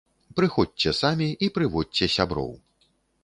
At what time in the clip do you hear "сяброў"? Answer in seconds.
2.17-2.51